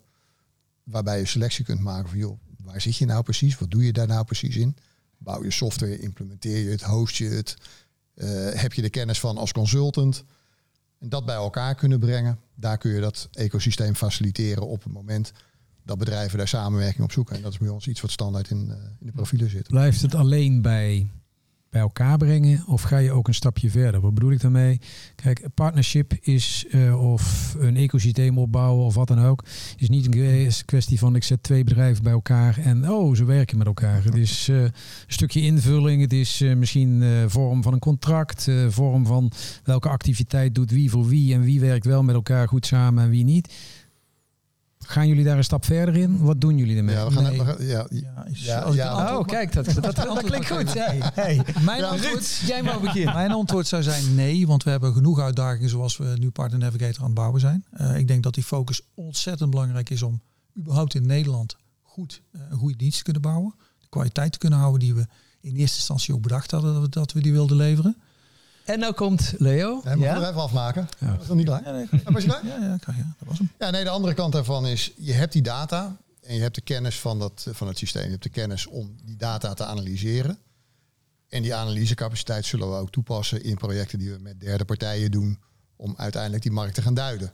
[0.83, 3.59] Waarbij je selectie kunt maken van joh, waar zit je nou precies?
[3.59, 4.77] Wat doe je daar nou precies in?
[5.19, 7.57] Bouw je software, implementeer je het, host je het?
[8.17, 10.25] eh, heb je de kennis van als consultant?
[10.99, 12.41] En dat bij elkaar kunnen brengen.
[12.55, 15.33] Daar kun je dat ecosysteem faciliteren op het moment
[15.87, 17.37] dat bedrijven daar samenwerking op zoeken.
[17.37, 19.69] En dat is bij ons iets wat standaard in, eh, in de profielen zit.
[19.69, 21.11] Blijft het alleen bij,
[21.71, 24.01] bij elkaar brengen of ga je ook een stapje verder?
[24.01, 24.81] Wat bedoel ik daarmee?
[25.15, 29.45] Kijk, partnership is uh, of een ecosysteem opbouwen of wat dan ook,
[29.77, 33.59] is niet een kwestie van ik zet twee bedrijven bij elkaar en oh, ze werken
[33.59, 34.05] met elkaar.
[34.05, 34.73] Het is uh, een
[35.07, 39.33] stukje invulling, het is misschien vorm van een contract, vorm van
[39.65, 43.11] welke activiteit doet wie voor wie en wie werkt wel met elkaar goed samen en
[43.11, 43.55] wie niet.
[44.79, 46.19] Gaan jullie daar een stap verder in?
[46.19, 46.95] Wat doen jullie ermee?
[46.95, 47.39] Ja, we gaan, nee.
[47.39, 47.87] we gaan, ja,
[48.73, 50.75] ja, oh, kijk, dat, dat, dat, dat klinkt goed.
[50.75, 51.45] Hey, hey.
[51.65, 53.15] Mijn ja, antwoord, jij mag beginnen.
[53.15, 56.99] Mijn antwoord zou zijn nee, want we hebben genoeg uitdagingen zoals we nu Partner Navigator
[56.99, 57.65] aan het bouwen zijn.
[57.81, 60.21] Uh, ik denk dat die focus ontzettend belangrijk is om
[60.59, 63.55] überhaupt in Nederland goed uh, een goede dienst te kunnen bouwen.
[63.81, 65.07] De kwaliteit te kunnen houden die we
[65.41, 67.97] in eerste instantie ook bedacht hadden dat we, dat we die wilden leveren.
[68.67, 69.81] En nou komt Leo.
[69.85, 70.15] Nee, ja?
[70.15, 70.89] nog even afmaken.
[70.99, 71.11] Ja.
[71.11, 71.65] Dat is nog niet klaar.
[71.65, 72.47] Ja, nee, was je klaar?
[72.47, 73.51] Ja, ja, ja, dat was hem.
[73.59, 76.61] Ja, nee, de andere kant daarvan is, je hebt die data en je hebt de
[76.61, 78.05] kennis van, dat, van het systeem.
[78.05, 80.39] Je hebt de kennis om die data te analyseren.
[81.29, 85.39] En die analysecapaciteit zullen we ook toepassen in projecten die we met derde partijen doen
[85.77, 87.33] om uiteindelijk die markt te gaan duiden.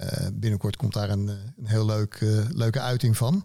[0.00, 3.44] Uh, binnenkort komt daar een, een heel leuk, uh, leuke uiting van.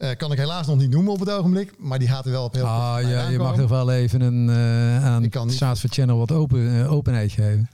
[0.00, 2.44] Uh, kan ik helaas nog niet noemen op het ogenblik, maar die gaat er wel
[2.44, 6.18] op heel Ah, ja, je mag er wel even een uh, aan Saat voor Channel
[6.18, 7.70] wat open, uh, openheid geven.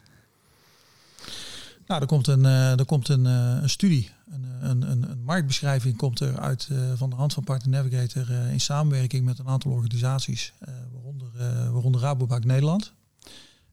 [1.86, 5.96] Nou, er komt een, uh, er komt een, een studie, een, een, een, een, marktbeschrijving
[5.96, 10.52] komt er uit van de hand van Partner Navigator in samenwerking met een aantal organisaties,
[10.92, 11.28] waaronder,
[11.72, 12.92] waaronder Rabobank Nederland.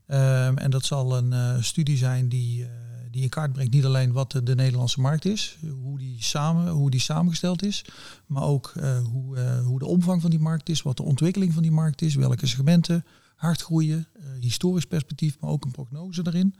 [0.07, 2.67] Um, en dat zal een studie zijn die
[3.13, 6.71] die in kaart brengt niet alleen wat de, de, Nederlandse markt is, hoe die, samen,
[6.71, 7.85] hoe die samengesteld is,
[8.25, 11.53] maar ook uh, hoe, uh, hoe de omvang van die markt is, wat de ontwikkeling
[11.53, 16.23] van die markt is, welke segmenten hard groeien, uh, historisch perspectief, maar ook een prognose
[16.23, 16.55] daarin.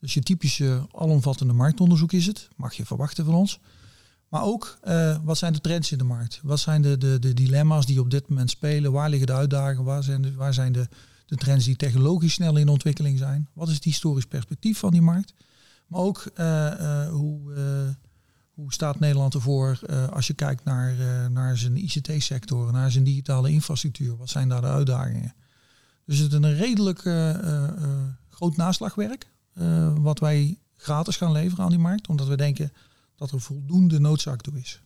[0.00, 3.60] Dus je typische alomvattende marktonderzoek is het, mag je verwachten van ons.
[4.28, 4.78] Maar ook,
[5.24, 6.40] wat zijn de trends in de markt?
[6.42, 8.92] Wat zijn de, de, dilemma's die op dit moment spelen?
[8.92, 9.84] Waar liggen de uitdagingen?
[9.84, 10.88] Waar zijn waar zijn de,
[11.26, 13.48] de trends die technologisch snel in ontwikkeling zijn?
[13.52, 15.34] Wat is het historisch perspectief van die markt?
[15.86, 16.46] Maar ook uh,
[16.80, 17.94] uh, hoe, uh,
[18.50, 19.78] hoe staat Nederland ervoor
[20.12, 20.94] als je kijkt naar,
[21.30, 24.16] naar zijn ICT-sector, naar zijn digitale infrastructuur.
[24.16, 25.34] Wat zijn daar de uitdagingen?
[26.04, 27.00] Dus het is een redelijk
[28.30, 29.30] groot naslagwerk
[29.94, 32.08] wat wij gratis gaan leveren aan die markt.
[32.08, 32.72] Omdat we denken
[33.16, 34.82] dat er voldoende noodzaak toe is.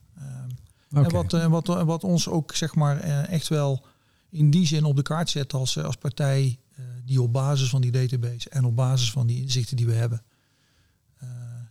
[0.91, 1.05] Okay.
[1.31, 3.87] En wat, wat, wat ons ook zeg maar echt wel
[4.31, 6.59] in die zin op de kaart zet als, als partij
[7.05, 10.23] die op basis van die database en op basis van die inzichten die we hebben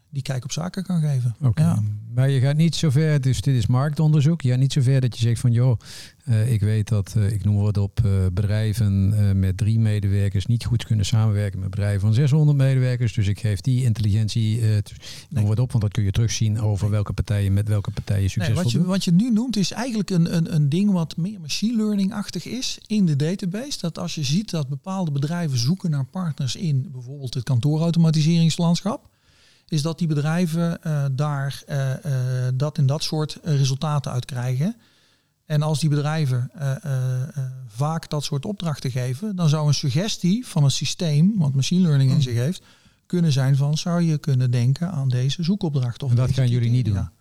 [0.10, 1.36] die kijk op zaken kan geven.
[1.42, 1.66] Okay.
[1.66, 1.84] Ja.
[2.14, 4.42] Maar je gaat niet zover, dus dit is marktonderzoek.
[4.42, 5.80] Gaat niet zover dat je zegt van joh,
[6.26, 10.66] uh, ik weet dat, uh, ik noem wat op, uh, bedrijven met drie medewerkers niet
[10.66, 13.14] goed kunnen samenwerken met bedrijven van 600 medewerkers.
[13.14, 14.82] Dus ik geef die intelligentie, nee.
[15.30, 18.64] noem wat op, want dat kun je terugzien over welke partijen met welke partijen succesvol
[18.64, 21.42] nee, wat, je, wat je nu noemt is eigenlijk een, een, een ding wat meer
[21.42, 23.78] machine learning-achtig is in de database.
[23.80, 29.10] Dat als je ziet dat bepaalde bedrijven zoeken naar partners in bijvoorbeeld het kantoorautomatiseringslandschap
[29.72, 32.14] is dat die bedrijven uh, daar uh, uh,
[32.54, 34.76] dat in dat soort resultaten uit krijgen.
[35.50, 39.74] En als die bedrijven eh, eh, eh, vaak dat soort opdrachten geven, dan zou een
[39.74, 42.62] suggestie van een systeem, wat machine learning in zich heeft,
[43.06, 46.04] kunnen zijn van zou je kunnen denken aan deze zoekopdracht.
[46.04, 47.12] Of En dat gaan jullie niet criteria.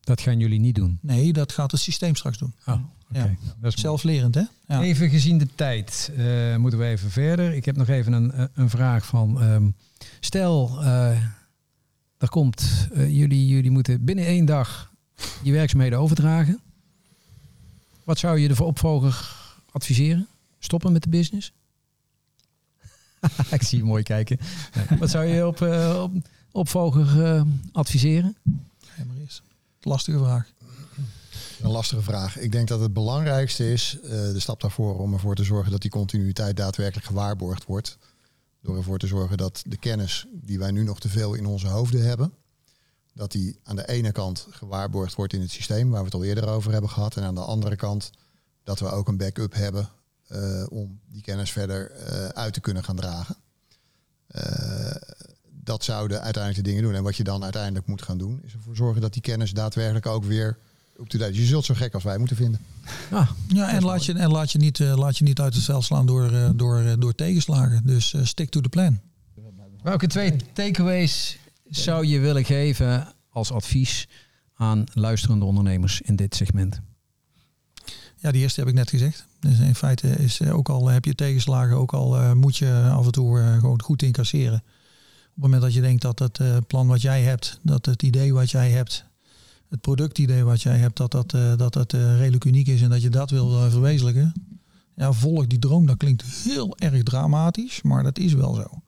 [0.00, 0.98] Dat gaan jullie niet doen.
[1.02, 2.54] Nee, dat gaat het systeem straks doen.
[2.66, 3.18] Oh, oké.
[3.18, 3.30] Ja.
[3.60, 3.80] Dat is.
[3.80, 4.42] Zelflerend, hè?
[4.68, 4.82] Ja.
[4.82, 7.52] Even gezien de tijd eh, moeten we even verder.
[7.54, 9.40] Ik heb nog even een, een vraag van...
[9.40, 9.68] ehm,
[10.20, 11.10] stel, eh,
[12.18, 12.88] er komt...
[12.94, 14.92] eh, jullie, jullie moeten binnen één dag
[15.42, 16.60] je werkzaamheden overdragen.
[18.04, 19.36] Wat zou je de opvolger
[19.72, 20.26] adviseren?
[20.58, 21.52] Stoppen met de business?
[23.50, 24.38] Ik zie je mooi kijken.
[24.74, 24.98] Nee.
[25.00, 26.12] Wat zou je op, eh, op
[26.52, 28.36] opvolger eh, adviseren?
[28.86, 29.42] Ga maar eerst.
[29.80, 30.52] Lastige vraag.
[31.62, 32.38] Een lastige vraag.
[32.38, 35.80] Ik denk dat het belangrijkste is, eh, de stap daarvoor, om ervoor te zorgen dat
[35.80, 37.98] die continuïteit daadwerkelijk gewaarborgd wordt.
[38.62, 41.66] Door ervoor te zorgen dat de kennis die wij nu nog te veel in onze
[41.66, 42.32] hoofden hebben,
[43.14, 46.24] dat die aan de ene kant gewaarborgd wordt in het systeem, waar we het al
[46.24, 47.16] eerder over hebben gehad.
[47.16, 48.10] En aan de andere kant
[48.64, 49.88] dat we ook een backup hebben
[50.26, 53.36] eh, om die kennis verder eh, uit te kunnen gaan dragen.
[55.70, 56.94] Dat zouden uiteindelijk de dingen doen.
[56.94, 60.06] En wat je dan uiteindelijk moet gaan doen, is ervoor zorgen dat die kennis daadwerkelijk
[60.06, 60.58] ook weer
[61.00, 61.34] up-to-date.
[61.34, 62.60] Je zult zo gek als wij moeten vinden.
[63.10, 65.64] Ah, Ja, en laat, je, en laat je niet, eh, laat je niet uit het
[65.64, 67.82] veld slaan door, eh, door, eh, door tegenslagen.
[67.84, 69.00] Dus eh, stick to the plan.
[69.82, 74.08] Welke twee takeaways zou je willen geven als advies
[74.54, 76.80] aan luisterende ondernemers in dit segment?
[78.16, 79.26] Ja, die eerste heb ik net gezegd.
[79.40, 82.88] Dus in feite is eh, ook al heb je tegenslagen, ook al eh, moet je
[82.92, 84.62] af en toe eh, gewoon goed incasseren.
[85.40, 88.34] Het moment dat je denkt dat het eh, plan wat jij hebt, dat het idee
[88.34, 89.04] wat jij hebt,
[89.68, 92.90] het productidee wat jij hebt, dat dat, eh, dat, dat eh, redelijk uniek is en
[92.90, 94.32] dat je dat wil verwezenlijken.
[94.94, 95.86] Ja, volg die droom.
[95.86, 98.82] Dat klinkt heel erg dramatisch, maar dat is wel zo.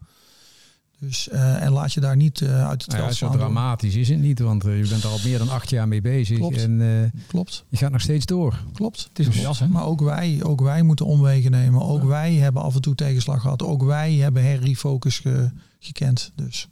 [1.07, 3.95] Dus, eh, en laat je daar niet eh, uit het Nou ja, zo door- dramatisch
[3.95, 6.39] is het niet, want eh, je bent er al meer dan acht jaar mee bezig
[6.39, 6.57] Klopt.
[6.57, 6.81] en
[7.13, 8.63] eh, Klopt, je gaat nog steeds door.
[8.73, 9.03] klopt.
[9.09, 9.69] Het is een jas, hè?
[9.69, 11.83] Maar ook wij, ook wij moeten omwegen nemen.
[11.83, 13.63] Ook wij hebben af en toe tegenslag gehad.
[13.63, 16.33] Ook wij hebben herrefocus ge, gekend.
[16.35, 16.69] Dus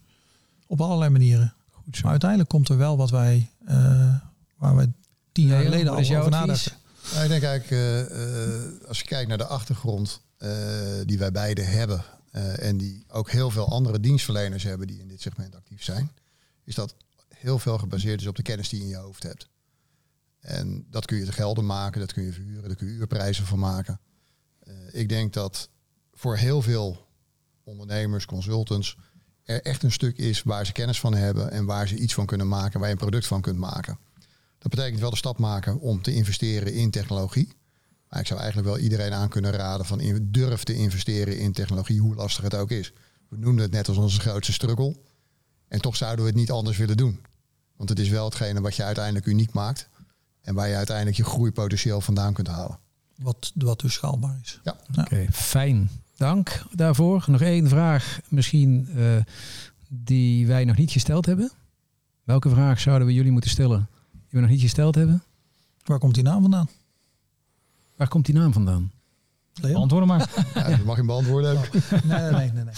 [0.66, 1.54] op allerlei manieren.
[1.70, 2.00] Goed zo.
[2.02, 4.14] Maar uiteindelijk komt er wel wat wij, eh,
[4.58, 4.92] waar wij
[5.32, 6.30] tien jaar geleden al over advies?
[6.30, 6.72] nadachten.
[7.12, 8.00] Nou, ik denk eigenlijk, eh,
[8.54, 10.50] eh, als je kijkt naar de achtergrond eh,
[11.06, 15.08] die wij beide hebben eh, en die ook heel veel andere dienstverleners hebben die in
[15.08, 16.10] dit segment actief zijn,
[16.64, 16.94] is dat
[17.28, 19.48] heel veel gebaseerd is op de kennis die je in je hoofd hebt.
[20.40, 23.46] En dat kun je te gelden maken, dat kun je verhuren, daar kun je uurprijzen
[23.46, 24.00] van maken.
[24.58, 25.68] Eh, ik denk dat
[26.12, 27.08] voor heel veel
[27.64, 28.96] ondernemers, consultants,
[29.42, 32.26] er echt een stuk is waar ze kennis van hebben en waar ze iets van
[32.26, 33.98] kunnen maken, waar je een product van kunt maken.
[34.58, 37.52] Dat betekent wel de stap maken om te investeren in technologie.
[38.10, 41.52] Maar ik zou eigenlijk wel iedereen aan kunnen raden van in- durf te investeren in
[41.52, 42.92] technologie, hoe lastig het ook is.
[43.28, 44.96] We noemden het net als onze grootste struggle.
[45.68, 47.20] En toch zouden we het niet anders willen doen.
[47.76, 49.88] Want het is wel hetgene wat je uiteindelijk uniek maakt.
[50.42, 52.78] En waar je uiteindelijk je groeipotentieel vandaan kunt halen.
[53.16, 54.60] Wat, wat dus schaalbaar is.
[54.62, 54.76] Ja.
[54.98, 55.90] Oké, fijn.
[56.16, 57.24] Dank daarvoor.
[57.26, 59.16] Nog één vraag misschien eh,
[59.88, 61.50] die wij nog niet gesteld hebben.
[62.24, 65.22] Welke vraag zouden we jullie moeten stellen die we nog niet gesteld hebben?
[65.84, 66.68] Waar komt die naam vandaan?
[68.00, 68.92] Waar komt die naam vandaan?
[69.54, 69.76] Leon?
[69.76, 70.30] Antwoord maar.
[70.54, 71.68] Ja, dat mag je beantwoorden ook.
[71.72, 72.64] Nee, nee, nee, nee.
[72.64, 72.74] nee.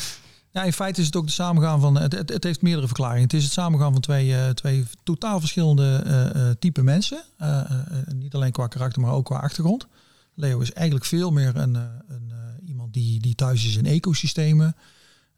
[0.51, 1.99] Ja, in feite is het ook de samengaan van.
[1.99, 3.23] Het, het, het heeft meerdere verklaringen.
[3.23, 7.25] Het is het samengaan van twee, eh, twee totaal verschillende eh, eh, type mensen.
[7.37, 9.87] Eh, eh, eh, niet alleen qua karakter, maar ook qua achtergrond.
[10.35, 13.87] Leo is eigenlijk veel meer een, eh, een, eh, iemand die, die thuis is in
[13.87, 14.77] ecosystemen.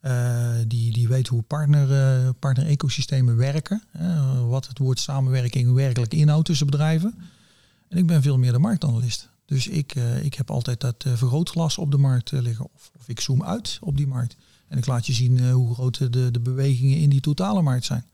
[0.00, 3.82] Eh, die, die weet hoe partner, eh, partner-ecosystemen werken.
[4.48, 7.14] wat het woord samenwerking werkelijk inhoudt tussen bedrijven.
[7.88, 9.32] En ik ben veel meer de marktanalist.
[9.46, 12.68] Dus ik, eh, ik heb altijd dat eh, vergrootglas op de markt eh, liggen.
[12.74, 14.36] Of, of ik zoom uit op die markt.
[14.68, 18.04] En ik laat je zien hoe groot de, de bewegingen in die totale markt zijn.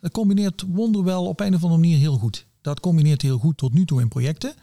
[0.00, 2.46] Dat combineert wonderwel op een of andere manier heel goed.
[2.60, 4.54] Dat combineert heel goed tot nu toe in projecten.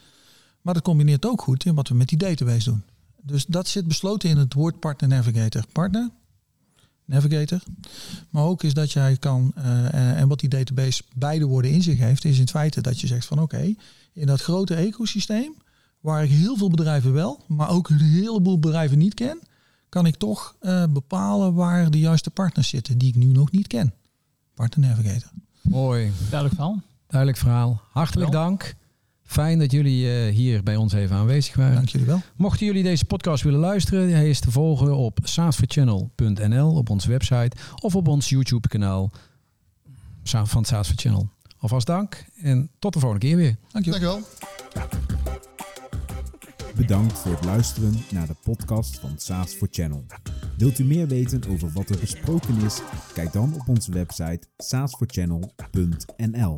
[0.62, 2.84] Maar dat combineert ook goed in wat we met die database doen.
[3.22, 5.66] Dus dat zit besloten in het woord partner navigator.
[5.72, 6.10] Partner,
[7.06, 7.64] navigator.
[8.30, 9.54] Maar ook is dat jij kan,
[9.92, 13.26] en wat die database beide woorden in zich heeft, is in feite dat je zegt
[13.26, 13.76] van oké,
[14.14, 15.56] in dat grote ecosysteem,
[16.06, 19.40] waar ik heel veel bedrijven wel, maar ook een heleboel bedrijven niet ken,
[19.90, 23.68] kan ik toch eh, bepalen waar de juiste partners zitten die ik nu nog niet
[23.68, 23.94] ken.
[24.54, 25.30] Partner Navigator.
[25.62, 26.12] Mooi.
[26.18, 26.82] Duidelijk verhaal.
[27.08, 27.82] Duidelijk verhaal.
[27.92, 28.42] Hartelijk Wel.
[28.42, 28.76] dank.
[29.24, 31.76] Fijn dat jullie eh, hier bij ons even aanwezig waren.
[31.76, 32.22] Dank jullie wel.
[32.36, 37.58] Mochten jullie deze podcast willen luisteren, hij is te volgen op saasforchannel.nl op onze website
[37.82, 39.12] of op ons YouTube kanaal
[40.24, 41.30] van het Saas for Channel.
[41.58, 43.56] Alvast dank en tot de volgende keer weer.
[43.72, 44.00] Dank jullie.
[44.00, 45.35] Dankjewel.
[46.76, 50.06] Bedankt voor het luisteren naar de podcast van SaaS for Channel.
[50.58, 52.82] Wilt u meer weten over wat er besproken is?
[53.14, 56.56] Kijk dan op onze website saasforchannel.nl.